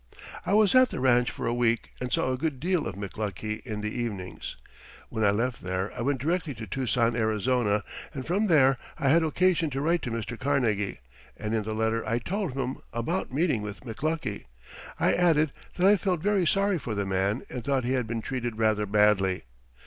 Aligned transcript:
I 0.47 0.53
was 0.55 0.73
at 0.73 0.89
the 0.89 0.99
ranch 0.99 1.29
for 1.29 1.45
a 1.45 1.53
week 1.53 1.91
and 2.01 2.11
saw 2.11 2.31
a 2.31 2.35
good 2.39 2.59
deal 2.59 2.87
of 2.87 2.95
McLuckie 2.95 3.61
in 3.63 3.81
the 3.81 3.91
evenings. 3.91 4.57
When 5.09 5.23
I 5.23 5.29
left 5.29 5.61
there, 5.61 5.93
I 5.93 6.01
went 6.01 6.19
directly 6.19 6.55
to 6.55 6.65
Tucson, 6.65 7.15
Arizona, 7.15 7.83
and 8.11 8.25
from 8.25 8.47
there 8.47 8.79
I 8.97 9.09
had 9.09 9.21
occasion 9.21 9.69
to 9.69 9.79
write 9.79 10.01
to 10.01 10.09
Mr. 10.09 10.39
Carnegie, 10.39 11.01
and 11.37 11.53
in 11.53 11.61
the 11.61 11.75
letter 11.75 12.03
I 12.03 12.17
told 12.17 12.53
him 12.53 12.77
about 12.91 13.31
meeting 13.31 13.61
with 13.61 13.81
McLuckie. 13.81 14.45
I 14.99 15.13
added 15.13 15.51
that 15.75 15.85
I 15.85 15.97
felt 15.97 16.21
very 16.23 16.47
sorry 16.47 16.79
for 16.79 16.95
the 16.95 17.05
man 17.05 17.43
and 17.47 17.63
thought 17.63 17.83
he 17.85 17.93
had 17.93 18.07
been 18.07 18.23
treated 18.23 18.57
rather 18.57 18.87
badly. 18.87 19.43